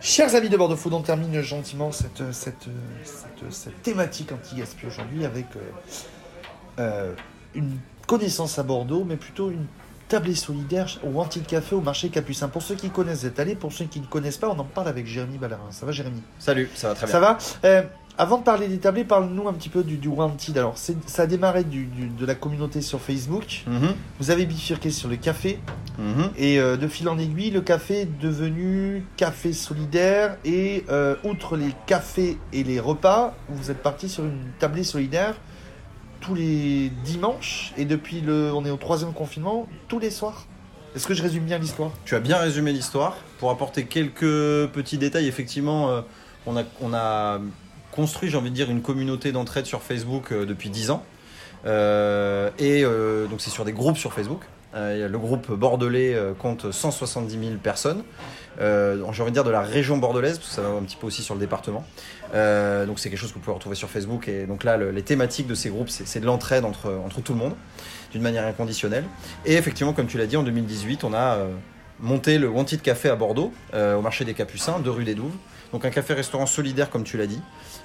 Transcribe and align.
Chers 0.00 0.34
amis 0.34 0.48
de 0.48 0.56
Bordeaux 0.56 0.76
Food, 0.76 0.94
on 0.94 1.02
termine 1.02 1.42
gentiment 1.42 1.92
cette, 1.92 2.32
cette, 2.32 2.68
cette, 3.04 3.52
cette 3.52 3.82
thématique 3.82 4.32
anti-gaspi 4.32 4.86
aujourd'hui 4.86 5.26
avec 5.26 5.44
euh, 5.56 5.60
euh, 6.78 7.14
une 7.54 7.76
connaissance 8.06 8.58
à 8.58 8.62
Bordeaux, 8.62 9.04
mais 9.04 9.16
plutôt 9.16 9.50
une 9.50 9.66
tablée 10.08 10.34
solidaire 10.34 10.88
au 11.04 11.20
Anti 11.20 11.42
Café 11.42 11.74
au 11.74 11.82
marché 11.82 12.08
Capucin. 12.08 12.48
Pour 12.48 12.62
ceux 12.62 12.76
qui 12.76 12.88
connaissent 12.88 13.20
cette 13.20 13.38
allée, 13.38 13.54
pour 13.54 13.72
ceux 13.72 13.84
qui 13.84 14.00
ne 14.00 14.06
connaissent 14.06 14.38
pas, 14.38 14.48
on 14.48 14.58
en 14.58 14.64
parle 14.64 14.88
avec 14.88 15.06
Jérémy 15.06 15.36
Ballarin. 15.36 15.70
Ça 15.70 15.84
va 15.84 15.92
Jérémy? 15.92 16.22
Salut, 16.38 16.70
ça 16.74 16.88
va 16.88 16.94
très 16.94 17.06
bien. 17.06 17.12
Ça 17.12 17.20
va? 17.20 17.38
Euh, 17.64 17.82
Avant 18.20 18.36
de 18.36 18.42
parler 18.44 18.68
des 18.68 18.76
tablés, 18.76 19.04
parle-nous 19.04 19.48
un 19.48 19.54
petit 19.54 19.70
peu 19.70 19.82
du, 19.82 19.96
du 19.96 20.08
Wanted. 20.08 20.58
Alors, 20.58 20.76
ça 20.76 21.22
a 21.22 21.26
démarré 21.26 21.64
du, 21.64 21.86
du- 21.86 22.08
de 22.08 22.26
la 22.26 22.34
communauté 22.34 22.82
sur 22.82 23.00
Facebook. 23.00 23.62
Mhm, 23.66 23.94
Vous 24.18 24.30
avez 24.30 24.44
bifurqué 24.44 24.90
sur 24.90 25.08
le 25.08 25.16
café. 25.16 25.58
mhm. 25.98 26.28
Et 26.36 26.60
euh, 26.60 26.76
de 26.76 26.86
fil 26.86 27.08
en 27.08 27.18
aiguille, 27.18 27.50
le 27.50 27.62
café 27.62 28.02
est 28.02 28.18
devenu 28.20 29.06
café 29.16 29.54
solidaire. 29.54 30.36
Et 30.44 30.84
euh, 30.90 31.16
outre 31.24 31.56
les 31.56 31.72
cafés 31.86 32.36
et 32.52 32.62
les 32.62 32.78
repas, 32.78 33.34
vous 33.48 33.70
êtes 33.70 33.82
parti 33.82 34.10
sur 34.10 34.24
une 34.24 34.50
tablée 34.58 34.84
solidaire 34.84 35.34
tous 36.20 36.34
les 36.34 36.90
dimanches. 37.06 37.72
Et 37.78 37.86
depuis 37.86 38.20
le, 38.20 38.52
on 38.52 38.66
est 38.66 38.70
au 38.70 38.76
troisième 38.76 39.14
confinement, 39.14 39.66
tous 39.88 39.98
les 39.98 40.10
soirs. 40.10 40.44
Est-ce 40.94 41.06
que 41.06 41.14
je 41.14 41.22
résume 41.22 41.44
bien 41.44 41.56
l'histoire? 41.56 41.90
Tu 42.04 42.14
as 42.14 42.20
bien 42.20 42.36
résumé 42.36 42.70
l'histoire. 42.74 43.16
Pour 43.38 43.50
apporter 43.50 43.86
quelques 43.86 44.68
petits 44.72 44.98
détails, 44.98 45.26
effectivement, 45.26 45.88
euh, 45.88 46.02
on, 46.46 46.58
a, 46.58 46.64
on 46.82 46.92
a 46.92 47.38
construit, 48.00 48.30
j'ai 48.30 48.38
envie 48.38 48.48
de 48.48 48.54
dire, 48.54 48.70
une 48.70 48.80
communauté 48.80 49.30
d'entraide 49.30 49.66
sur 49.66 49.82
Facebook 49.82 50.32
euh, 50.32 50.46
depuis 50.46 50.70
10 50.70 50.90
ans. 50.90 51.02
Euh, 51.66 52.48
et 52.58 52.82
euh, 52.82 53.26
donc 53.26 53.42
c'est 53.42 53.50
sur 53.50 53.66
des 53.66 53.72
groupes 53.74 53.98
sur 53.98 54.14
Facebook. 54.14 54.40
Le 54.72 55.16
groupe 55.18 55.50
bordelais 55.52 56.16
compte 56.38 56.70
170 56.70 57.32
000 57.32 57.56
personnes. 57.60 58.04
J'ai 58.60 59.02
envie 59.02 59.24
de 59.24 59.30
dire 59.30 59.42
de 59.44 59.50
la 59.50 59.62
région 59.62 59.98
bordelaise, 59.98 60.38
parce 60.38 60.52
ça 60.52 60.62
va 60.62 60.68
un 60.68 60.82
petit 60.82 60.94
peu 60.96 61.08
aussi 61.08 61.22
sur 61.24 61.34
le 61.34 61.40
département. 61.40 61.84
Donc 62.32 63.00
c'est 63.00 63.10
quelque 63.10 63.18
chose 63.18 63.30
que 63.30 63.34
vous 63.34 63.40
pouvez 63.40 63.54
retrouver 63.54 63.74
sur 63.74 63.90
Facebook. 63.90 64.28
Et 64.28 64.46
donc 64.46 64.62
là, 64.62 64.76
le- 64.76 64.92
les 64.92 65.02
thématiques 65.02 65.48
de 65.48 65.56
ces 65.56 65.70
groupes, 65.70 65.90
c'est 65.90 66.20
de 66.20 66.24
l'entraide 66.26 66.64
entre, 66.64 66.88
entre 67.04 67.20
tout 67.20 67.32
le 67.32 67.40
monde, 67.40 67.54
d'une 68.12 68.22
manière 68.22 68.46
inconditionnelle. 68.46 69.04
Et 69.44 69.54
effectivement, 69.56 69.92
comme 69.92 70.06
tu 70.06 70.18
l'as 70.18 70.26
dit, 70.26 70.36
en 70.36 70.44
2018, 70.44 71.02
on 71.02 71.12
a 71.14 71.38
monté 72.02 72.38
le 72.38 72.48
Wanted 72.48 72.82
Café 72.82 73.08
à 73.08 73.16
Bordeaux, 73.16 73.52
euh, 73.74 73.96
au 73.96 74.02
marché 74.02 74.24
des 74.24 74.34
Capucins, 74.34 74.78
de 74.80 74.90
rue 74.90 75.04
des 75.04 75.14
Douves. 75.14 75.34
Donc 75.72 75.84
un 75.84 75.90
café-restaurant 75.90 76.46
solidaire, 76.46 76.90
comme 76.90 77.04
tu 77.04 77.16
l'as 77.16 77.28
dit. 77.28 77.40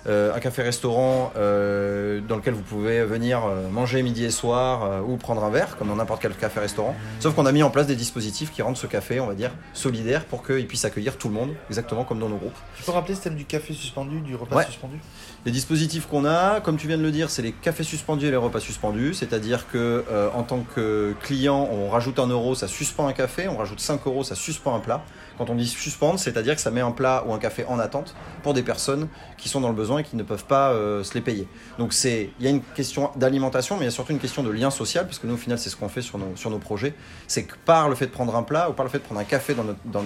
Euh, 0.08 0.34
un 0.34 0.40
café-restaurant 0.40 1.32
euh, 1.38 2.20
dans 2.20 2.36
lequel 2.36 2.56
vous 2.56 2.64
pouvez 2.64 3.04
venir 3.04 3.42
manger 3.72 4.02
midi 4.02 4.26
et 4.26 4.32
soir 4.32 5.04
ou 5.08 5.18
prendre 5.18 5.44
un 5.44 5.52
verre, 5.52 5.78
comme 5.78 5.90
dans 5.90 5.96
n'importe 5.96 6.24
quel 6.24 6.34
café-restaurant. 6.34 6.96
Sauf 7.20 7.36
qu'on 7.36 7.46
a 7.46 7.52
mis 7.52 7.62
en 7.62 7.70
place 7.70 7.86
des 7.86 7.96
dispositifs 7.96 8.52
qui 8.52 8.64
rendent 8.64 8.78
ce 8.78 8.88
café, 8.88 9.20
on 9.20 9.28
va 9.28 9.36
dire, 9.36 9.52
solidaire 9.74 10.26
pour 10.26 10.42
qu'il 10.44 10.66
puisse 10.66 10.84
accueillir 10.84 11.18
tout 11.18 11.28
le 11.28 11.36
monde, 11.36 11.52
exactement 11.70 12.06
comme 12.06 12.18
dans 12.20 12.30
nos 12.30 12.38
groupes. 12.38 12.56
Tu 12.76 12.84
peux 12.84 12.92
rappeler 12.92 13.14
ce 13.14 13.22
thème 13.22 13.36
du 13.36 13.46
café 13.46 13.74
suspendu, 13.74 14.20
du 14.22 14.36
repas 14.36 14.56
Ouais. 14.56 14.66
suspendu? 14.66 15.00
Les 15.46 15.52
dispositifs 15.52 16.08
qu'on 16.08 16.26
a, 16.26 16.62
comme 16.62 16.78
tu 16.78 16.88
viens 16.88 16.98
de 16.98 17.04
le 17.04 17.12
dire, 17.12 17.30
c'est 17.30 17.44
les 17.44 17.52
cafés 17.52 17.84
suspendus 17.84 18.26
et 18.26 18.32
les 18.32 18.36
repas 18.36 18.60
suspendus. 18.60 19.14
C'est-à-dire 19.14 19.68
que 19.72 20.04
en 20.34 20.42
tant 20.42 20.66
que 20.76 21.14
client, 21.22 21.70
on 21.72 21.90
rajoute 21.90 22.18
un 22.18 22.26
euro, 22.28 22.56
ça 22.56 22.68
suspend 22.68 23.08
un 23.08 23.14
café. 23.14 23.48
On 23.48 23.58
rajoute 23.58 23.80
5 23.80 24.05
euros, 24.08 24.24
ça 24.24 24.36
suspend 24.36 24.76
un 24.76 24.80
plat. 24.80 25.04
Quand 25.38 25.50
on 25.50 25.56
dit 25.56 25.68
suspendre, 25.68 26.20
c'est-à-dire 26.20 26.56
que 26.56 26.62
ça 26.62 26.72
met 26.72 26.82
un 26.82 26.92
plat 26.92 27.24
ou 27.28 27.34
un 27.34 27.40
café 27.40 27.66
en 27.68 27.80
attente 27.80 28.16
pour 28.44 28.54
des 28.54 28.64
personnes 28.64 29.08
qui 29.38 29.50
sont 29.50 29.62
dans 29.62 29.70
le 29.70 29.76
besoin 29.76 30.00
et 30.00 30.04
qui 30.04 30.16
ne 30.16 30.24
peuvent 30.24 30.46
pas 30.46 30.72
euh, 30.72 31.04
se 31.04 31.14
les 31.14 31.22
payer. 31.22 31.48
Donc 31.78 31.94
il 32.04 32.30
y 32.40 32.48
a 32.48 32.50
une 32.50 32.62
question 32.62 33.12
d'alimentation, 33.16 33.76
mais 33.76 33.82
il 33.82 33.86
y 33.86 33.88
a 33.90 33.92
surtout 33.92 34.14
une 34.14 34.20
question 34.20 34.44
de 34.44 34.50
lien 34.50 34.70
social, 34.70 35.06
parce 35.06 35.20
que 35.20 35.28
nous 35.28 35.34
au 35.34 35.38
final 35.38 35.58
c'est 35.58 35.70
ce 35.70 35.76
qu'on 35.76 35.90
fait 35.90 36.02
sur 36.02 36.18
nos, 36.18 36.60
projets. 36.60 36.94
C'est 37.28 37.44
que 37.44 37.56
par 37.66 37.90
le 37.90 37.96
fait 37.96 38.06
de 38.06 38.12
prendre 38.12 38.36
un 38.36 38.44
plat 38.44 38.70
ou 38.70 38.74
par 38.74 38.86
le 38.86 38.90
fait 38.90 39.00
de 39.00 39.04
prendre 39.04 39.20
un 39.20 39.26
café 39.26 39.54
euh, 39.54 39.74
dans 39.86 40.04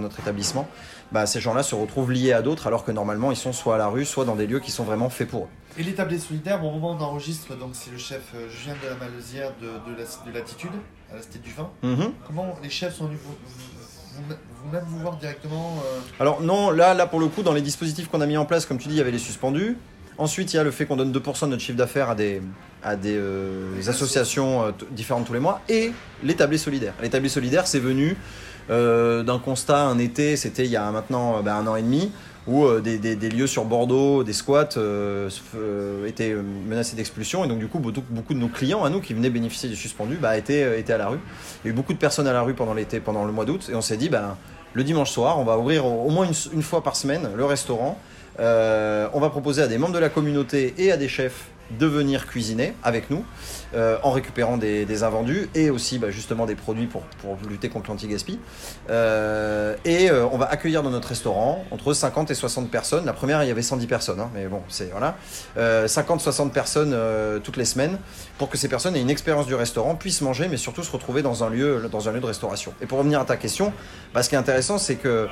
notre 0.00 0.20
établissement, 0.20 0.68
bah, 1.12 1.26
ces 1.26 1.40
gens-là 1.40 1.62
se 1.62 1.74
retrouvent 1.74 2.12
liés 2.12 2.32
à 2.32 2.42
d'autres 2.42 2.66
alors 2.66 2.84
que 2.84 2.92
normalement 2.92 3.30
ils 3.30 3.36
sont 3.36 3.52
soit 3.52 3.74
à 3.74 3.78
la 3.78 3.88
rue, 3.88 4.04
soit 4.04 4.24
dans 4.24 4.36
des 4.36 4.46
lieux 4.46 4.60
qui 4.60 4.70
sont 4.70 4.84
vraiment 4.84 5.10
faits 5.10 5.28
pour 5.28 5.44
eux. 5.44 5.59
Et 5.78 5.82
les 5.82 5.94
tablés 5.94 6.18
solidaires, 6.18 6.60
bon, 6.60 6.68
au 6.68 6.72
moment 6.78 6.92
où 6.92 6.96
on 6.98 7.04
enregistre, 7.04 7.54
donc 7.56 7.70
c'est 7.74 7.90
le 7.90 7.98
chef 7.98 8.22
euh, 8.34 8.48
Julien 8.50 8.74
de 8.82 8.88
la 8.88 8.96
Malesière 8.96 9.52
de, 9.60 9.66
de, 9.66 9.96
la- 9.98 10.30
de 10.32 10.36
Latitude, 10.38 10.70
à 11.12 11.16
la 11.16 11.22
Cité 11.22 11.38
du 11.38 11.52
Vin. 11.52 11.70
Mhm. 11.82 12.12
Comment 12.26 12.56
les 12.62 12.70
chefs 12.70 12.96
sont 12.96 13.06
venus 13.06 13.20
vous, 13.24 13.32
vous, 13.46 14.22
vous- 14.28 14.34
vous-même 14.64 14.84
vous 14.86 14.98
voir 14.98 15.16
directement 15.16 15.78
euh, 15.86 16.00
Alors 16.18 16.42
non, 16.42 16.70
là, 16.70 16.92
là 16.94 17.06
pour 17.06 17.20
le 17.20 17.26
coup, 17.28 17.42
dans 17.42 17.52
les 17.54 17.62
dispositifs 17.62 18.08
qu'on 18.08 18.20
a 18.20 18.26
mis 18.26 18.36
en 18.36 18.44
place, 18.46 18.66
comme 18.66 18.78
tu 18.78 18.88
dis, 18.88 18.94
il 18.94 18.98
y 18.98 19.00
avait 19.00 19.10
les 19.12 19.18
suspendus. 19.18 19.76
Ensuite, 20.18 20.52
il 20.52 20.56
y 20.56 20.58
a 20.58 20.64
le 20.64 20.70
fait 20.70 20.84
qu'on 20.84 20.96
donne 20.96 21.12
2% 21.12 21.44
de 21.46 21.50
notre 21.50 21.62
chiffre 21.62 21.78
d'affaires 21.78 22.10
à 22.10 22.14
des, 22.14 22.42
à 22.82 22.94
des 22.96 23.16
euh, 23.16 23.80
associations 23.86 24.64
euh, 24.66 24.70
t- 24.72 24.84
différentes 24.90 25.24
tous 25.26 25.32
les 25.32 25.40
mois 25.40 25.62
et 25.68 25.92
les 26.22 26.34
tablés 26.34 26.58
solidaires. 26.58 26.92
Les 27.00 27.08
tablés 27.08 27.30
solidaires, 27.30 27.66
c'est 27.66 27.78
venu 27.78 28.16
euh, 28.68 29.22
d'un 29.22 29.38
constat 29.38 29.82
un 29.84 29.98
été, 29.98 30.36
c'était 30.36 30.66
il 30.66 30.70
y 30.70 30.76
a 30.76 30.90
maintenant 30.90 31.42
ben, 31.42 31.54
un 31.56 31.66
an 31.66 31.76
et 31.76 31.82
demi, 31.82 32.12
où 32.46 32.64
euh, 32.64 32.80
des, 32.80 33.28
lieux 33.28 33.46
sur 33.46 33.64
Bordeaux, 33.64 34.24
des 34.24 34.32
squats 34.32 34.76
euh, 34.76 35.28
euh, 35.56 36.06
étaient 36.06 36.34
menacés 36.34 36.96
d'expulsion 36.96 37.44
et 37.44 37.48
donc 37.48 37.58
du 37.58 37.68
coup 37.68 37.78
beaucoup, 37.78 38.34
de 38.34 38.38
nos 38.38 38.48
clients 38.48 38.84
à 38.84 38.90
nous 38.90 39.00
qui 39.00 39.14
venaient 39.14 39.30
bénéficier 39.30 39.68
du 39.68 39.76
suspendu 39.76 40.16
bah, 40.16 40.36
étaient, 40.36 40.84
à 40.90 40.98
la 40.98 41.08
rue. 41.08 41.20
Il 41.64 41.68
y 41.68 41.70
a 41.70 41.72
eu 41.72 41.76
beaucoup 41.76 41.92
de 41.92 41.98
personnes 41.98 42.26
à 42.26 42.32
la 42.32 42.42
rue 42.42 42.54
pendant 42.54 42.74
l'été, 42.74 43.00
pendant 43.00 43.24
le 43.24 43.32
mois 43.32 43.44
d'août 43.44 43.68
et 43.70 43.74
on 43.74 43.82
s'est 43.82 43.96
dit 43.96 44.08
ben, 44.08 44.36
le 44.72 44.84
dimanche 44.84 45.10
soir, 45.10 45.38
on 45.38 45.44
va 45.44 45.58
ouvrir 45.58 45.84
au 45.86 46.10
moins 46.10 46.26
une, 46.52 46.62
fois 46.62 46.82
par 46.82 46.96
semaine 46.96 47.28
le 47.36 47.44
restaurant. 47.44 47.98
On 48.38 49.20
va 49.20 49.28
proposer 49.30 49.62
à 49.62 49.66
des 49.66 49.78
membres 49.78 49.94
de 49.94 49.98
la 49.98 50.08
communauté 50.08 50.74
et 50.78 50.92
à 50.92 50.96
des 50.96 51.08
chefs 51.08 51.48
de 51.78 51.86
venir 51.86 52.26
cuisiner 52.26 52.74
avec 52.82 53.10
nous 53.10 53.24
euh, 53.74 53.98
en 54.02 54.10
récupérant 54.10 54.56
des, 54.56 54.84
des 54.84 55.02
invendus 55.02 55.48
et 55.54 55.70
aussi 55.70 55.98
bah, 55.98 56.10
justement 56.10 56.46
des 56.46 56.54
produits 56.54 56.86
pour, 56.86 57.02
pour 57.02 57.38
lutter 57.48 57.68
contre 57.68 57.90
l'anti-gaspi. 57.90 58.38
Euh, 58.88 59.76
et 59.84 60.10
euh, 60.10 60.26
on 60.32 60.38
va 60.38 60.46
accueillir 60.46 60.82
dans 60.82 60.90
notre 60.90 61.08
restaurant 61.08 61.64
entre 61.70 61.92
50 61.92 62.30
et 62.30 62.34
60 62.34 62.70
personnes. 62.70 63.04
La 63.04 63.12
première, 63.12 63.42
il 63.42 63.48
y 63.48 63.50
avait 63.50 63.62
110 63.62 63.86
personnes, 63.86 64.20
hein, 64.20 64.30
mais 64.34 64.46
bon, 64.46 64.62
c'est 64.68 64.90
voilà. 64.90 65.16
Euh, 65.56 65.86
50-60 65.86 66.50
personnes 66.50 66.96
toutes 67.42 67.56
les 67.56 67.64
semaines 67.64 67.98
pour 68.38 68.48
que 68.48 68.56
ces 68.56 68.68
personnes 68.68 68.96
aient 68.96 69.00
une 69.00 69.10
expérience 69.10 69.46
du 69.46 69.54
restaurant, 69.54 69.94
puissent 69.94 70.22
manger, 70.22 70.48
mais 70.48 70.56
surtout 70.56 70.82
se 70.82 70.90
retrouver 70.90 71.22
dans 71.22 71.44
un 71.44 71.50
lieu, 71.50 71.88
dans 71.90 72.08
un 72.08 72.12
lieu 72.12 72.20
de 72.20 72.26
restauration. 72.26 72.72
Et 72.80 72.86
pour 72.86 72.98
revenir 72.98 73.20
à 73.20 73.24
ta 73.24 73.36
question, 73.36 73.72
bah, 74.14 74.22
ce 74.22 74.28
qui 74.28 74.34
est 74.34 74.38
intéressant, 74.38 74.78
c'est 74.78 74.96
que 74.96 75.28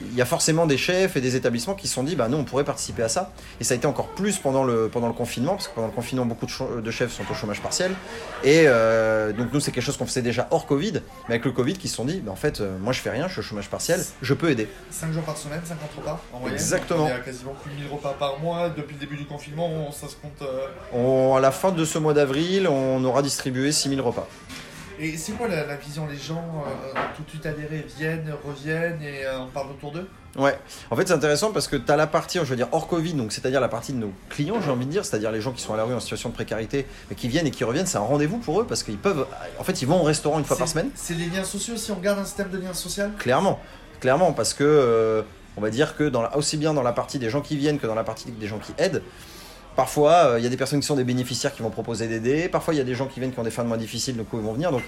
il 0.00 0.14
y 0.16 0.22
a 0.22 0.24
forcément 0.24 0.66
des 0.66 0.76
chefs 0.76 1.16
et 1.16 1.20
des 1.20 1.36
établissements 1.36 1.74
qui 1.74 1.88
se 1.88 1.94
sont 1.94 2.02
dit 2.02 2.16
bah 2.16 2.28
nous 2.28 2.36
on 2.38 2.44
pourrait 2.44 2.64
participer 2.64 3.02
à 3.02 3.08
ça 3.08 3.32
et 3.60 3.64
ça 3.64 3.74
a 3.74 3.76
été 3.76 3.86
encore 3.86 4.08
plus 4.08 4.38
pendant 4.38 4.64
le 4.64 4.88
pendant 4.88 5.08
le 5.08 5.12
confinement 5.12 5.52
parce 5.52 5.68
que 5.68 5.74
pendant 5.74 5.88
le 5.88 5.92
confinement 5.92 6.24
beaucoup 6.26 6.46
de, 6.46 6.90
chefs 6.90 7.12
sont 7.12 7.24
au 7.30 7.34
chômage 7.34 7.60
partiel 7.60 7.92
et 8.44 8.64
euh, 8.66 9.32
donc 9.32 9.52
nous 9.52 9.60
c'est 9.60 9.72
quelque 9.72 9.84
chose 9.84 9.96
qu'on 9.96 10.06
faisait 10.06 10.22
déjà 10.22 10.46
hors 10.50 10.66
Covid 10.66 10.94
mais 11.28 11.34
avec 11.34 11.44
le 11.44 11.52
Covid 11.52 11.74
qui 11.74 11.88
se 11.88 11.96
sont 11.96 12.04
dit 12.04 12.20
bah, 12.20 12.32
en 12.32 12.36
fait 12.36 12.60
euh, 12.60 12.78
moi 12.78 12.92
je 12.92 13.00
fais 13.00 13.10
rien 13.10 13.26
je 13.28 13.32
suis 13.32 13.40
au 13.40 13.44
chômage 13.44 13.68
partiel 13.68 14.00
je 14.22 14.34
peux 14.34 14.50
aider 14.50 14.68
5 14.90 15.12
jours 15.12 15.22
par 15.22 15.36
semaine, 15.36 15.60
50 15.64 15.90
repas 15.98 16.20
en 16.32 16.40
moyenne. 16.40 16.58
Exactement. 16.58 17.00
Donc, 17.00 17.08
On 17.08 17.12
est 17.12 17.16
à 17.16 17.20
quasiment 17.20 17.54
plus 17.62 17.70
de 17.72 17.80
1000 17.82 17.92
repas 17.92 18.14
par 18.18 18.38
mois. 18.40 18.68
Depuis 18.70 18.94
le 18.94 19.00
début 19.00 19.16
du 19.16 19.26
confinement, 19.26 19.68
on- 19.68 19.92
ça 19.92 20.08
se 20.08 20.16
compte. 20.16 20.42
euh, 20.42 20.66
On- 20.92 21.34
à 21.36 21.40
la 21.40 21.50
fin 21.50 21.70
de 21.70 21.84
ce 21.84 21.98
mois 21.98 22.14
d'avril 22.14 22.68
on 22.68 23.04
aura 23.04 23.22
distribué 23.22 23.72
6000 23.72 24.00
repas 24.00 24.28
Et 25.00 25.16
c'est 25.16 25.32
quoi 25.32 25.46
la, 25.48 25.64
la 25.66 25.76
vision 25.76 26.06
Les 26.06 26.16
gens 26.16 26.64
euh, 26.66 27.00
tout 27.16 27.22
de 27.22 27.30
suite 27.30 27.46
adhéré, 27.46 27.86
viennent, 27.96 28.32
reviennent 28.44 29.00
et 29.02 29.24
euh, 29.24 29.40
on 29.40 29.46
parle 29.46 29.70
autour 29.70 29.92
d'eux? 29.92 30.08
Ouais, 30.36 30.56
en 30.90 30.96
fait 30.96 31.08
c'est 31.08 31.14
intéressant 31.14 31.52
parce 31.52 31.66
que 31.68 31.76
tu 31.76 31.90
as 31.90 31.96
la 31.96 32.06
partie, 32.06 32.38
je 32.38 32.44
veux 32.44 32.56
dire, 32.56 32.68
hors 32.72 32.86
Covid, 32.86 33.14
donc 33.14 33.32
c'est-à-dire 33.32 33.60
la 33.60 33.68
partie 33.68 33.92
de 33.92 33.98
nos 33.98 34.12
clients, 34.28 34.60
j'ai 34.64 34.70
envie 34.70 34.86
de 34.86 34.90
dire, 34.90 35.04
c'est-à-dire 35.04 35.32
les 35.32 35.40
gens 35.40 35.52
qui 35.52 35.62
sont 35.62 35.72
à 35.74 35.76
la 35.76 35.84
rue 35.84 35.94
en 35.94 36.00
situation 36.00 36.28
de 36.28 36.34
précarité, 36.34 36.86
mais 37.10 37.16
qui 37.16 37.28
viennent 37.28 37.46
et 37.46 37.50
qui 37.50 37.64
reviennent, 37.64 37.86
c'est 37.86 37.96
un 37.98 38.02
rendez-vous 38.02 38.38
pour 38.38 38.60
eux 38.60 38.66
parce 38.66 38.82
qu'ils 38.82 38.98
peuvent, 38.98 39.26
en 39.58 39.64
fait, 39.64 39.80
ils 39.82 39.88
vont 39.88 40.00
au 40.00 40.04
restaurant 40.04 40.38
une 40.38 40.44
fois 40.44 40.56
par 40.56 40.68
semaine, 40.68 40.90
C'est 40.94 41.14
les 41.14 41.26
liens 41.26 41.44
sociaux 41.44 41.76
si 41.76 41.90
on 41.90 41.96
regarde 41.96 42.18
un 42.18 42.24
système 42.24 42.50
de 42.50 42.58
liens 42.58 42.74
sociaux? 42.74 43.04
Clairement, 43.18 43.58
clairement, 44.00 44.32
parce 44.32 44.52
que 44.54 44.64
euh, 44.64 45.22
on 45.56 45.60
va 45.60 45.70
dire 45.70 45.96
que 45.96 46.04
dans 46.08 46.22
la- 46.22 46.36
aussi 46.36 46.56
bien 46.56 46.74
dans 46.74 46.82
la 46.82 46.92
partie 46.92 47.18
des 47.18 47.30
gens 47.30 47.40
qui 47.40 47.56
viennent 47.56 47.78
que 47.80 47.86
dans 47.86 47.94
la 47.96 48.04
partie 48.04 48.30
des 48.30 48.46
gens 48.46 48.58
qui 48.58 48.72
aident. 48.78 49.02
Parfois, 49.78 50.12
euh, 50.32 50.38
il 50.40 50.42
y 50.42 50.46
a 50.46 50.50
des 50.50 50.56
personnes 50.56 50.80
qui 50.80 50.86
sont 50.88 50.96
des 50.96 51.04
bénéficiaires 51.04 51.54
qui 51.54 51.62
vont 51.62 51.70
proposer 51.70 52.08
d'aider. 52.08 52.48
Parfois, 52.48 52.74
il 52.74 52.78
y 52.78 52.80
a 52.80 52.84
des 52.84 52.96
gens 52.96 53.06
qui 53.06 53.20
viennent 53.20 53.30
qui 53.32 53.38
ont 53.38 53.44
des 53.44 53.52
fins 53.52 53.62
de 53.62 53.68
mois 53.68 53.76
difficiles, 53.76 54.16
donc 54.16 54.26
ils 54.32 54.40
vont 54.40 54.52
venir. 54.52 54.72
Donc, 54.72 54.82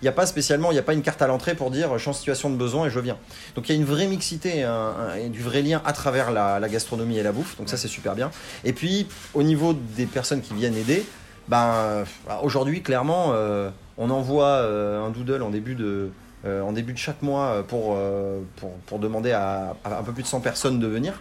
il 0.00 0.04
n'y 0.06 0.08
a 0.08 0.12
pas 0.12 0.24
spécialement, 0.24 0.70
il 0.70 0.74
n'y 0.76 0.80
a 0.80 0.82
pas 0.82 0.94
une 0.94 1.02
carte 1.02 1.20
à 1.20 1.26
l'entrée 1.26 1.54
pour 1.54 1.70
dire 1.70 1.92
je 1.92 1.98
suis 1.98 2.08
en 2.08 2.14
situation 2.14 2.48
de 2.48 2.56
besoin 2.56 2.86
et 2.86 2.90
je 2.90 2.98
viens. 3.00 3.18
Donc 3.54 3.68
il 3.68 3.72
y 3.72 3.74
a 3.76 3.78
une 3.78 3.84
vraie 3.86 4.06
mixité 4.06 4.62
un- 4.62 4.72
un- 4.72 5.14
et 5.16 5.28
du 5.28 5.42
vrai 5.42 5.60
lien 5.60 5.82
à 5.84 5.92
travers 5.92 6.30
la, 6.30 6.58
la 6.58 6.68
gastronomie 6.70 7.18
et 7.18 7.22
la 7.22 7.32
bouffe. 7.32 7.58
Donc 7.58 7.68
ça 7.68 7.76
c'est 7.76 7.86
super 7.86 8.14
bien. 8.14 8.30
Et 8.64 8.72
puis 8.72 9.06
au 9.34 9.42
niveau 9.42 9.74
des 9.74 10.06
personnes 10.06 10.40
qui 10.40 10.54
viennent 10.54 10.74
aider, 10.74 11.04
ben 11.48 12.06
aujourd'hui 12.42 12.80
clairement 12.82 13.32
euh, 13.34 13.68
on 13.98 14.08
envoie 14.08 14.46
euh, 14.46 15.04
un 15.04 15.10
doodle 15.10 15.42
en 15.42 15.50
début 15.50 15.74
de 15.74 16.08
euh, 16.46 16.62
en 16.62 16.72
début 16.72 16.94
de 16.94 16.98
chaque 16.98 17.20
mois 17.20 17.62
pour, 17.68 17.98
pour, 18.56 18.70
pour 18.86 18.98
demander 19.00 19.32
à, 19.32 19.76
à 19.84 19.98
un 19.98 20.02
peu 20.02 20.12
plus 20.12 20.22
de 20.22 20.28
100 20.28 20.40
personnes 20.40 20.80
de 20.80 20.86
venir. 20.86 21.20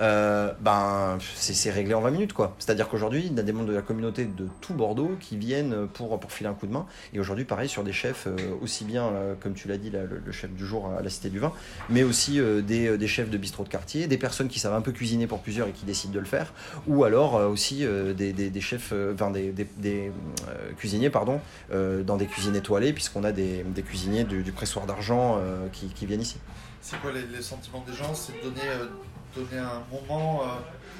Euh, 0.00 0.52
ben 0.60 1.18
c'est 1.34 1.70
réglé 1.70 1.94
en 1.94 2.00
20 2.00 2.10
minutes 2.10 2.32
quoi. 2.32 2.54
C'est-à-dire 2.58 2.88
qu'aujourd'hui, 2.88 3.26
il 3.26 3.36
y 3.36 3.40
a 3.40 3.42
des 3.42 3.52
membres 3.52 3.68
de 3.68 3.74
la 3.74 3.82
communauté 3.82 4.24
de 4.24 4.46
tout 4.60 4.74
Bordeaux 4.74 5.16
qui 5.20 5.36
viennent 5.36 5.88
pour, 5.88 6.18
pour 6.20 6.30
filer 6.30 6.48
un 6.48 6.54
coup 6.54 6.66
de 6.66 6.72
main. 6.72 6.86
Et 7.12 7.20
aujourd'hui, 7.20 7.44
pareil, 7.44 7.68
sur 7.68 7.82
des 7.82 7.92
chefs, 7.92 8.26
euh, 8.26 8.36
aussi 8.60 8.84
bien, 8.84 9.06
euh, 9.06 9.34
comme 9.40 9.54
tu 9.54 9.66
l'as 9.66 9.76
dit, 9.76 9.90
le, 9.90 10.32
chef 10.32 10.50
du 10.52 10.64
jour 10.64 10.90
à 10.96 11.02
la 11.02 11.10
Cité 11.10 11.30
du 11.30 11.38
Vin, 11.38 11.52
mais 11.88 12.02
aussi 12.02 12.40
des, 12.62 13.06
chefs 13.08 13.30
de 13.30 13.38
bistrot 13.38 13.64
de 13.64 13.68
quartier, 13.68 14.06
des 14.06 14.18
personnes 14.18 14.48
qui 14.48 14.60
savent 14.60 14.74
un 14.74 14.80
peu 14.80 14.92
cuisiner 14.92 15.26
pour 15.26 15.40
plusieurs 15.40 15.66
et 15.66 15.72
qui 15.72 15.84
décident 15.84 16.12
de 16.12 16.18
le 16.18 16.26
faire, 16.26 16.52
ou 16.86 17.04
alors 17.04 17.34
aussi 17.34 17.84
des, 18.14 18.60
chefs, 18.60 18.92
enfin 19.14 19.30
des, 19.30 19.66
cuisiniers, 20.76 21.10
pardon, 21.10 21.40
dans 21.72 22.16
des 22.16 22.26
cuisines 22.26 22.54
étoilées, 22.54 22.92
puisqu'on 22.92 23.24
a 23.24 23.32
des, 23.32 23.64
cuisiniers 23.84 24.24
du, 24.24 24.42
du 24.42 24.52
pressoir 24.52 24.86
d'argent 24.86 25.40
qui, 25.72 26.06
viennent 26.06 26.20
ici. 26.20 26.36
C'est 26.80 27.00
quoi 27.00 27.10
les, 27.12 27.42
sentiments 27.42 27.84
des 27.86 27.94
gens? 27.94 28.14
C'est 28.14 28.36
de 28.38 28.50
donner, 28.50 28.62
donner 29.34 29.58
un 29.58 29.82
moment 29.90 30.42
euh, 30.42 30.46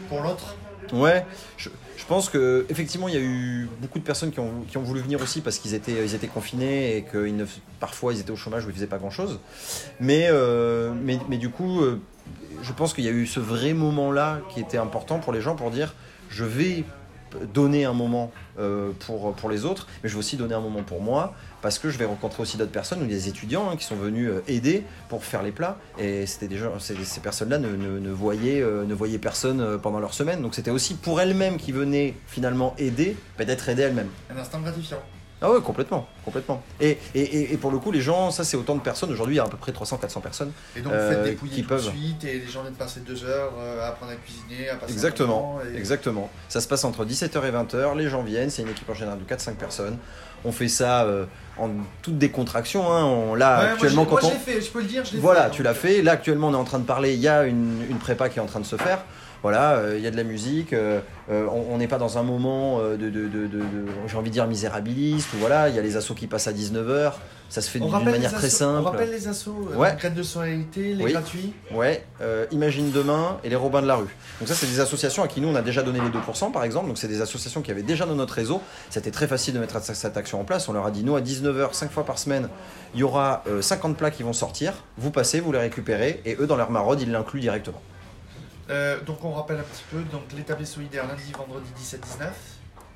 pour 0.08 0.22
l'autre 0.22 0.56
Ouais, 0.92 1.26
je, 1.56 1.68
je 1.96 2.04
pense 2.06 2.30
que 2.30 2.64
effectivement 2.70 3.08
il 3.08 3.14
y 3.14 3.18
a 3.18 3.20
eu 3.20 3.68
beaucoup 3.80 3.98
de 3.98 4.04
personnes 4.04 4.30
qui 4.30 4.40
ont, 4.40 4.62
qui 4.68 4.78
ont 4.78 4.82
voulu 4.82 5.00
venir 5.00 5.20
aussi 5.20 5.40
parce 5.40 5.58
qu'ils 5.58 5.74
étaient, 5.74 6.04
ils 6.04 6.14
étaient 6.14 6.28
confinés 6.28 6.96
et 6.96 7.02
que 7.02 7.26
ils 7.26 7.36
ne, 7.36 7.44
parfois 7.80 8.14
ils 8.14 8.20
étaient 8.20 8.30
au 8.30 8.36
chômage 8.36 8.64
ou 8.64 8.70
ils 8.70 8.74
faisaient 8.74 8.86
pas 8.86 8.98
grand 8.98 9.10
chose. 9.10 9.40
Mais, 10.00 10.28
euh, 10.30 10.92
mais, 10.94 11.18
mais 11.28 11.36
du 11.36 11.50
coup, 11.50 11.82
euh, 11.82 12.00
je 12.62 12.72
pense 12.72 12.94
qu'il 12.94 13.04
y 13.04 13.08
a 13.08 13.12
eu 13.12 13.26
ce 13.26 13.40
vrai 13.40 13.74
moment 13.74 14.12
là 14.12 14.40
qui 14.54 14.60
était 14.60 14.78
important 14.78 15.18
pour 15.18 15.32
les 15.32 15.40
gens 15.40 15.56
pour 15.56 15.70
dire 15.70 15.94
je 16.30 16.44
vais 16.44 16.84
donner 17.52 17.84
un 17.84 17.92
moment 17.92 18.30
euh, 18.58 18.92
pour, 19.06 19.34
pour 19.34 19.50
les 19.50 19.64
autres, 19.64 19.86
mais 20.02 20.08
je 20.08 20.14
vais 20.14 20.18
aussi 20.18 20.36
donner 20.36 20.54
un 20.54 20.60
moment 20.60 20.82
pour 20.82 21.00
moi 21.00 21.34
parce 21.62 21.78
que 21.78 21.90
je 21.90 21.98
vais 21.98 22.04
rencontrer 22.04 22.42
aussi 22.42 22.56
d'autres 22.56 22.72
personnes 22.72 23.02
ou 23.02 23.06
des 23.06 23.28
étudiants 23.28 23.70
hein, 23.70 23.76
qui 23.76 23.84
sont 23.84 23.96
venus 23.96 24.30
euh, 24.30 24.42
aider 24.46 24.84
pour 25.08 25.24
faire 25.24 25.42
les 25.42 25.52
plats. 25.52 25.78
Et 25.98 26.26
c'était 26.26 26.48
déjà 26.48 26.70
ces, 26.78 27.20
personnes-là 27.20 27.58
ne, 27.58 27.76
ne, 27.76 28.10
voyaient 28.10 28.62
euh, 28.62 28.84
ne 28.84 28.94
voyaient 28.94 29.18
personne 29.18 29.78
pendant 29.80 30.00
leur 30.00 30.14
semaine. 30.14 30.42
Donc 30.42 30.54
c'était 30.54 30.70
aussi 30.70 30.94
pour 30.94 31.20
elles-mêmes 31.20 31.56
qui 31.56 31.72
venaient 31.72 32.14
finalement 32.26 32.74
aider 32.78 33.16
peut-être 33.36 33.68
aider 33.68 33.82
elles-mêmes. 33.82 34.10
Un 34.34 34.38
instant 34.38 34.60
gratifiant. 34.60 35.02
Ah 35.40 35.50
ouais 35.52 35.60
complètement 35.60 36.06
complètement 36.24 36.62
et, 36.80 36.98
et, 37.14 37.52
et, 37.52 37.56
pour 37.56 37.70
le 37.70 37.78
coup 37.78 37.92
les 37.92 38.00
gens 38.00 38.30
ça 38.30 38.42
c'est 38.44 38.56
autant 38.56 38.74
de 38.74 38.80
personnes 38.80 39.10
aujourd'hui 39.12 39.36
il 39.36 39.38
y 39.38 39.40
a 39.40 39.44
à 39.44 39.48
peu 39.48 39.56
près 39.56 39.72
300-400 39.72 40.20
personnes 40.20 40.50
Et 40.76 40.80
donc 40.80 40.92
Euh, 40.92 41.08
vous 41.08 41.14
faites 41.14 41.24
dépouiller 41.24 41.54
qui 41.54 41.62
tout 41.62 41.68
peuvent. 41.68 41.84
de 41.84 41.90
suite 41.90 42.24
et 42.24 42.38
les 42.40 42.46
gens 42.48 42.62
viennent 42.62 42.74
passer 42.74 43.00
deux 43.00 43.24
heures 43.24 43.52
euh, 43.58 43.82
à 43.84 43.88
apprendre 43.88 44.12
à 44.12 44.16
cuisiner, 44.16 44.68
à 44.68 44.74
passer 44.76 44.92
un 44.92 44.94
Exactement, 44.96 45.40
moment, 45.58 45.60
et- 45.72 45.76
exactement. 45.78 46.30
Ça 46.48 46.60
se 46.60 46.66
passe 46.68 46.84
entre 46.84 47.04
17h 47.04 47.44
et 47.46 47.50
20h, 47.52 47.96
les 47.96 48.08
gens 48.08 48.22
viennent, 48.22 48.50
c'est 48.50 48.62
une 48.62 48.68
équipe 48.70 48.88
en 48.90 48.94
général 48.94 49.18
de 49.18 49.24
4-5 49.24 49.54
personnes. 49.54 49.96
On 50.44 50.52
fait 50.52 50.68
ça 50.68 51.02
euh, 51.04 51.24
en 51.58 51.68
toute 52.02 52.16
décontraction. 52.18 52.92
Hein. 52.92 53.04
On, 53.04 53.34
là, 53.34 53.58
Ouais, 53.58 53.64
moi, 53.64 53.72
actuellement, 53.74 54.04
moi, 54.04 54.20
quand 54.20 54.28
je 54.28 54.34
on... 54.34 54.38
fait, 54.38 54.60
je 54.60 54.70
peux 54.70 54.78
le 54.80 54.86
dire, 54.86 55.04
je 55.04 55.14
l'ai 55.14 55.18
Voilà, 55.18 55.44
fait. 55.46 55.50
tu 55.50 55.62
l'as 55.64 55.72
donc, 55.72 55.82
fait. 55.82 56.02
Là, 56.02 56.12
actuellement, 56.12 56.48
on 56.48 56.52
est 56.52 56.56
en 56.56 56.64
train 56.64 56.78
de 56.78 56.84
parler. 56.84 57.14
Il 57.14 57.20
y 57.20 57.26
a 57.28 57.44
une, 57.44 57.82
une 57.90 57.98
prépa 57.98 58.28
qui 58.28 58.38
est 58.38 58.42
en 58.42 58.46
train 58.46 58.60
de 58.60 58.64
se 58.66 58.76
faire. 58.76 59.00
Voilà, 59.42 59.74
euh, 59.76 59.94
il 59.96 60.02
y 60.02 60.06
a 60.06 60.10
de 60.10 60.16
la 60.16 60.24
musique. 60.24 60.72
euh, 60.72 61.00
euh, 61.30 61.46
on 61.70 61.78
n'est 61.78 61.88
pas 61.88 61.98
dans 61.98 62.18
un 62.18 62.22
moment 62.22 62.80
de, 62.80 62.96
de, 62.96 63.10
de, 63.10 63.28
de- 63.28 63.46
de- 63.46 63.64
j'ai 64.06 64.16
envie 64.16 64.30
de 64.30 64.34
dire, 64.34 64.46
misérabiliste. 64.46 65.28
Ou 65.34 65.36
voilà, 65.38 65.68
il 65.68 65.76
y 65.76 65.78
a 65.78 65.82
les 65.82 65.96
assos 65.96 66.14
qui 66.14 66.26
passent 66.26 66.48
à 66.48 66.52
19h. 66.52 67.12
Ça 67.50 67.62
se 67.62 67.70
fait 67.70 67.78
d'une 67.78 67.90
manière 67.90 68.30
les 68.30 68.36
très 68.36 68.50
simple. 68.50 68.80
on 68.80 68.90
rappelle 68.90 69.10
les 69.10 69.26
assos, 69.26 69.54
Ouais. 69.74 69.94
graines 69.98 70.12
de 70.12 70.22
solidarité, 70.22 70.92
les 70.94 71.04
Oui. 71.04 71.12
gratuits. 71.12 71.54
Ouais, 71.72 72.04
Imagine 72.50 72.90
Demain 72.90 73.38
et 73.42 73.48
les 73.48 73.56
Robins 73.56 73.80
de 73.80 73.86
la 73.86 73.96
rue. 73.96 74.14
Donc 74.38 74.48
ça, 74.48 74.54
c'est 74.54 74.66
des 74.66 74.80
associations 74.80 75.22
à 75.22 75.28
qui 75.28 75.40
nous, 75.40 75.48
on 75.48 75.54
a 75.54 75.62
déjà 75.62 75.82
donné 75.82 75.98
les 76.00 76.10
2%, 76.10 76.50
par 76.52 76.64
exemple. 76.64 76.88
Donc 76.88 76.98
c'est 76.98 77.08
des 77.08 77.22
associations 77.22 77.62
qui 77.62 77.70
avaient 77.70 77.82
déjà 77.82 78.04
dans 78.04 78.14
notre 78.16 78.34
réseau. 78.34 78.60
C'était 78.90 79.10
très 79.10 79.26
facile 79.26 79.54
de 79.54 79.60
mettre 79.60 79.80
cette 79.82 80.16
action 80.18 80.40
en 80.40 80.44
place. 80.44 80.68
On 80.68 80.72
leur 80.74 80.84
a 80.84 80.90
dit, 80.90 81.04
nous, 81.04 81.16
à 81.16 81.20
19h, 81.22 81.72
5 81.72 81.90
fois 81.90 82.04
par 82.04 82.18
semaine, 82.18 82.48
il 82.94 83.00
y 83.00 83.02
aura 83.02 83.42
euh, 83.48 83.62
50 83.62 83.96
plats 83.96 84.10
qui 84.10 84.22
vont 84.24 84.34
sortir. 84.34 84.74
Vous 84.98 85.10
passez, 85.10 85.40
vous 85.40 85.50
les 85.52 85.58
récupérez. 85.58 86.20
Et 86.26 86.36
eux, 86.38 86.46
dans 86.46 86.56
leur 86.56 86.70
maraude, 86.70 87.00
ils 87.00 87.10
l'incluent 87.10 87.40
directement. 87.40 87.80
Euh, 88.70 89.00
donc 89.00 89.24
on 89.24 89.32
rappelle 89.32 89.58
un 89.58 89.62
petit 89.62 89.84
peu, 89.90 90.02
donc 90.12 90.22
l'établissement 90.36 90.76
solidaire 90.76 91.06
lundi, 91.06 91.32
vendredi 91.32 91.68
17-19. 91.80 92.28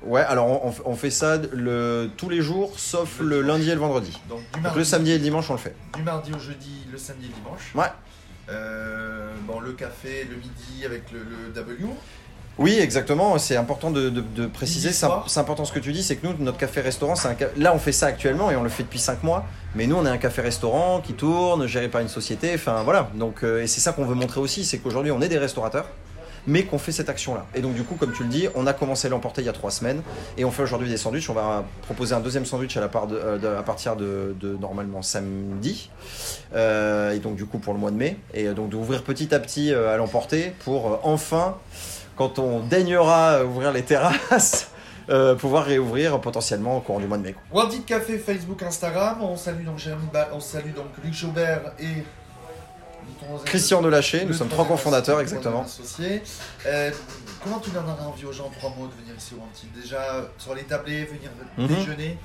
Ouais, 0.03 0.21
alors 0.21 0.65
on, 0.85 0.95
fait 0.95 1.09
ça 1.09 1.37
le, 1.53 2.09
tous 2.17 2.27
les 2.27 2.41
jours, 2.41 2.77
sauf 2.77 3.19
le 3.21 3.41
lundi 3.41 3.69
et 3.69 3.73
le 3.73 3.79
vendredi. 3.79 4.19
Donc 4.27 4.39
du 4.39 4.45
Donc 4.51 4.61
mardi, 4.61 4.79
le 4.79 4.83
samedi 4.83 5.11
et 5.11 5.17
le 5.17 5.23
dimanche, 5.23 5.49
on 5.49 5.53
le 5.53 5.59
fait. 5.59 5.75
du 5.95 6.03
mardi 6.03 6.33
au 6.33 6.39
jeudi, 6.39 6.85
le 6.91 6.97
samedi 6.97 7.25
et 7.25 7.29
le 7.29 7.33
dimanche. 7.35 7.73
Ouais. 7.73 7.91
Euh, 8.49 9.33
bon, 9.47 9.61
le 9.61 9.71
café 9.71 10.27
le 10.29 10.35
midi 10.35 10.85
avec 10.85 11.09
le, 11.11 11.19
le 11.19 11.53
W. 11.53 11.85
Oui, 12.59 12.77
exactement. 12.79 13.37
C'est 13.39 13.55
important 13.55 13.89
de, 13.89 14.09
de- 14.09 14.21
de 14.21 14.45
préciser. 14.45 14.91
C'est 14.91 15.39
important 15.39 15.65
ce 15.65 15.71
que 15.71 15.79
tu 15.79 15.91
dis, 15.91 16.03
c'est 16.03 16.15
que 16.17 16.27
nous, 16.27 16.33
notre 16.39 16.57
café-restaurant, 16.57 17.15
c'est 17.15 17.27
un 17.27 17.35
ca- 17.37 17.49
là 17.57 17.73
on 17.73 17.79
fait 17.79 17.91
ça 17.91 18.05
actuellement 18.07 18.51
et 18.51 18.55
on 18.55 18.63
le 18.63 18.69
fait 18.69 18.83
depuis 18.83 18.99
5 18.99 19.23
mois. 19.23 19.43
Mais 19.75 19.87
nous, 19.87 19.95
on 19.95 20.05
est 20.05 20.09
un 20.09 20.17
café-restaurant 20.19 21.01
qui 21.01 21.13
tourne, 21.13 21.65
géré 21.65 21.87
par 21.89 22.01
une 22.01 22.07
société. 22.09 22.51
Enfin 22.53 22.83
voilà. 22.83 23.09
Donc 23.15 23.43
euh, 23.43 23.63
et 23.63 23.67
c'est 23.67 23.81
ça 23.81 23.91
qu'on 23.91 24.05
veut 24.05 24.13
montrer 24.15 24.39
aussi, 24.39 24.65
c'est 24.65 24.77
qu'aujourd'hui 24.77 25.11
on 25.11 25.19
est 25.21 25.29
des 25.29 25.39
restaurateurs, 25.39 25.87
mais 26.45 26.63
qu'on 26.63 26.77
fait 26.77 26.91
cette 26.91 27.09
action-là. 27.09 27.45
Et 27.55 27.61
donc 27.61 27.73
du 27.73 27.83
coup, 27.83 27.95
comme 27.95 28.11
tu 28.11 28.21
le 28.21 28.29
dis, 28.29 28.47
on 28.53 28.67
a 28.67 28.73
commencé 28.73 29.07
à 29.07 29.09
l'emporter 29.09 29.41
il 29.41 29.45
y 29.45 29.49
a 29.49 29.53
3 29.53 29.71
semaines 29.71 30.03
et 30.37 30.45
on 30.45 30.51
fait 30.51 30.61
aujourd'hui 30.61 30.89
des 30.89 30.97
sandwichs. 30.97 31.29
On 31.31 31.33
va 31.33 31.63
proposer 31.81 32.13
un 32.13 32.19
deuxième 32.19 32.45
sandwich 32.45 32.77
à, 32.77 32.81
la 32.81 32.87
part 32.87 33.07
de, 33.07 33.15
euh, 33.15 33.59
à 33.59 33.63
partir 33.63 33.95
de, 33.95 34.35
normalement 34.61 35.01
samedi. 35.01 35.89
Euh, 36.53 37.13
et 37.13 37.19
donc 37.19 37.35
du 37.35 37.45
coup 37.47 37.57
pour 37.57 37.73
le 37.73 37.79
mois 37.79 37.89
de 37.89 37.97
mai. 37.97 38.17
Et 38.35 38.45
donc 38.49 38.69
d'ouvrir 38.69 39.03
petit 39.03 39.33
à 39.33 39.39
petit 39.39 39.73
à 39.73 39.97
l'emporter 39.97 40.53
pour 40.63 40.99
enfin 41.03 41.55
quand 42.15 42.39
on 42.39 42.59
daignera 42.59 43.43
ouvrir 43.43 43.71
les 43.71 43.83
terrasses, 43.83 44.69
euh, 45.09 45.35
pouvoir 45.35 45.65
réouvrir 45.65 46.19
potentiellement 46.21 46.77
au 46.77 46.81
courant 46.81 46.99
du 46.99 47.07
mois 47.07 47.17
de 47.17 47.23
mai. 47.23 47.35
World 47.51 47.85
Café, 47.85 48.17
Facebook, 48.17 48.61
Instagram. 48.63 49.21
On 49.21 49.35
salue 49.37 49.65
donc 49.65 49.79
Jérémy 49.79 50.07
Ba- 50.13 50.29
on 50.33 50.39
salue 50.39 50.73
donc 50.73 50.87
Luc 51.03 51.13
Jaubert 51.13 51.73
et 51.79 52.03
Christian 53.45 53.81
Delaché, 53.81 54.25
nous 54.25 54.33
sommes 54.33 54.49
trois 54.49 54.65
cofondateurs 54.65 55.19
exactement. 55.21 55.65
Euh, 56.65 56.91
comment 57.43 57.59
tu 57.59 57.69
donnerais 57.69 58.03
envie 58.05 58.25
aux 58.25 58.31
gens 58.33 58.45
en 58.45 58.49
trois 58.49 58.69
mots 58.71 58.87
de 58.87 59.01
venir 59.01 59.15
ici 59.17 59.33
au 59.33 59.37
Eat 59.65 59.81
Déjà 59.81 60.29
sur 60.37 60.53
les 60.55 60.63
tablés, 60.63 61.05
venir 61.05 61.29
Mhm. 61.57 61.67
déjeuner. 61.67 62.17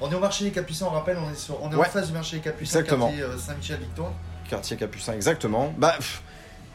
On 0.00 0.10
est 0.10 0.14
au 0.14 0.20
marché 0.20 0.44
des 0.44 0.50
Capucins, 0.50 0.86
on 0.86 0.90
rappelle, 0.94 1.16
on 1.18 1.30
est, 1.32 1.36
sur, 1.36 1.62
on 1.62 1.70
est 1.70 1.74
en 1.76 1.82
face 1.84 2.08
du 2.08 2.12
marché 2.12 2.36
des 2.36 2.42
Capucins, 2.42 2.80
Exactement. 2.80 3.06
quartier 3.06 3.22
euh, 3.24 3.38
Saint-Michel-Victoire. 3.38 4.12
Quartier 4.48 4.76
Capucin, 4.76 5.12
exactement. 5.12 5.72
Bah, 5.78 5.94
pff, 5.96 6.22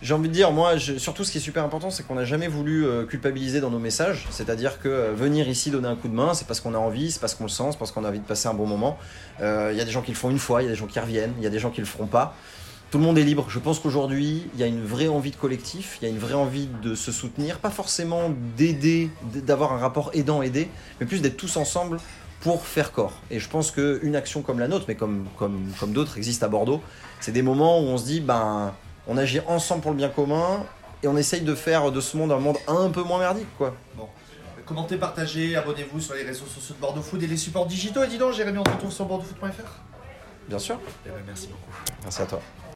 j'ai 0.02 0.14
envie 0.14 0.30
de 0.30 0.34
dire, 0.34 0.52
moi, 0.52 0.78
surtout 0.80 1.24
ce 1.24 1.32
qui 1.32 1.40
est 1.40 1.42
super 1.42 1.64
important, 1.64 1.90
c'est 1.90 2.04
qu'on 2.04 2.16
n'a 2.16 2.26
jamais 2.26 2.48
voulu 2.48 2.86
euh, 2.86 3.06
culpabiliser 3.06 3.62
dans 3.62 3.72
nos 3.72 3.80
messages. 3.80 4.28
C'est-à-dire 4.30 4.80
que 4.80 4.88
euh, 4.88 5.14
venir 5.14 5.50
ici 5.50 5.72
donner 5.72 5.88
un 5.88 5.96
coup 5.96 6.08
de 6.08 6.14
main, 6.14 6.36
c'est 6.36 6.46
parce 6.46 6.60
qu'on 6.60 6.76
a 6.76 6.78
envie, 6.78 7.12
c'est 7.12 7.20
parce 7.20 7.34
qu'on 7.34 7.46
le 7.46 7.50
sent, 7.50 7.70
c'est 7.72 7.80
parce 7.80 7.92
qu'on 7.92 8.04
a 8.04 8.10
envie 8.10 8.20
de 8.20 8.26
passer 8.26 8.48
un 8.48 8.54
bon 8.54 8.68
moment. 8.68 9.00
Euh, 9.42 9.72
Il 9.74 9.78
y 9.78 9.82
a 9.82 9.86
des 9.86 9.92
gens 9.92 10.04
qui 10.04 10.12
le 10.12 10.18
font 10.18 10.30
une 10.30 10.38
fois, 10.38 10.62
il 10.62 10.66
y 10.66 10.68
a 10.68 10.72
des 10.72 10.78
gens 10.78 10.86
qui 10.86 11.00
reviennent, 11.00 11.34
il 11.38 11.44
y 11.44 11.48
a 11.48 11.50
des 11.50 11.60
gens 11.60 11.72
qui 11.72 11.80
le 11.80 11.88
feront 11.88 12.06
pas. 12.06 12.36
Tout 12.92 13.00
le 13.00 13.04
monde 13.04 13.18
est 13.18 13.24
libre. 13.24 13.48
Je 13.50 13.60
pense 13.60 13.80
qu'aujourd'hui, 13.80 14.48
il 14.54 14.60
y 14.60 14.64
a 14.64 14.68
une 14.68 14.86
vraie 14.86 15.08
envie 15.08 15.32
de 15.32 15.36
collectif, 15.36 15.98
il 16.02 16.06
y 16.06 16.08
a 16.08 16.12
une 16.12 16.20
vraie 16.20 16.36
envie 16.36 16.70
de 16.84 16.94
se 16.94 17.12
soutenir, 17.12 17.58
pas 17.58 17.72
forcément 17.72 18.32
d'aider, 18.56 19.10
d'avoir 19.34 19.74
un 19.74 19.78
rapport 19.78 20.12
aidant-aidé, 20.14 20.70
mais 21.00 21.06
plus 21.06 21.22
d'être 21.22 21.38
tous 21.38 21.58
ensemble 21.58 21.98
pour 22.40 22.66
faire 22.66 22.92
corps. 22.92 23.20
Et 23.32 23.40
je 23.40 23.50
pense 23.50 23.72
qu'une 23.72 24.16
action 24.16 24.42
comme 24.44 24.60
la 24.60 24.68
nôtre, 24.68 24.86
mais 24.88 24.96
comme, 24.96 25.26
comme, 25.38 25.72
comme 25.80 25.92
d'autres 25.92 26.18
existent 26.18 26.46
à 26.46 26.50
Bordeaux, 26.50 26.82
c'est 27.20 27.32
des 27.32 27.42
moments 27.42 27.80
où 27.82 27.86
on 27.86 27.98
se 27.98 28.06
dit, 28.06 28.22
ben, 28.22 28.74
on 29.07 29.18
agit 29.18 29.42
ensemble 29.48 29.81
pour 29.81 29.92
le 29.92 29.98
bien 29.98 30.09
commun 30.09 30.65
et 31.04 31.07
on 31.07 31.18
essaye 31.18 31.42
de 31.42 31.56
faire 31.56 31.92
de 31.92 32.01
ce 32.01 32.18
monde 32.18 32.31
un 32.31 32.39
monde 32.39 32.57
un 32.68 32.89
peu 32.89 33.04
moins 33.04 33.19
merdique, 33.19 33.48
quoi. 33.57 33.74
Commentez, 34.65 34.98
partagez, 34.98 35.56
abonnez-vous 35.56 36.01
sur 36.01 36.13
les 36.13 36.24
réseaux 36.24 36.45
sociaux 36.45 36.75
de 36.75 36.81
Bordeaux 36.81 37.01
Food 37.01 37.24
et 37.24 37.27
les 37.27 37.38
supports 37.38 37.68
digitaux. 37.68 38.04
Et 38.04 38.07
dis 38.07 38.18
donc, 38.18 38.33
Jérémy, 38.33 38.57
on 38.57 38.69
retrouve 38.69 38.92
sur 38.92 39.06
bordeauxfoot.fr 39.06 39.81
Bien 40.50 40.59
sûr. 40.59 40.77
Eh 41.06 41.09
ben, 41.09 41.15
merci 41.25 41.48
beaucoup. 41.48 41.71
Merci 42.04 42.21
à 42.21 42.25
toi. 42.25 42.42